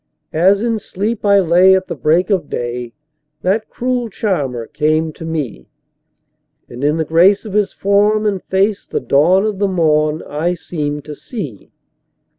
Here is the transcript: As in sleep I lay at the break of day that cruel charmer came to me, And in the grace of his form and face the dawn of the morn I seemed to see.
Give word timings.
As 0.33 0.63
in 0.63 0.79
sleep 0.79 1.23
I 1.23 1.37
lay 1.39 1.75
at 1.75 1.85
the 1.85 1.93
break 1.95 2.31
of 2.31 2.49
day 2.49 2.93
that 3.43 3.69
cruel 3.69 4.09
charmer 4.09 4.65
came 4.65 5.13
to 5.13 5.23
me, 5.23 5.67
And 6.67 6.83
in 6.83 6.97
the 6.97 7.05
grace 7.05 7.45
of 7.45 7.53
his 7.53 7.71
form 7.71 8.25
and 8.25 8.41
face 8.45 8.87
the 8.87 8.99
dawn 8.99 9.45
of 9.45 9.59
the 9.59 9.67
morn 9.67 10.23
I 10.25 10.55
seemed 10.55 11.05
to 11.05 11.13
see. 11.13 11.71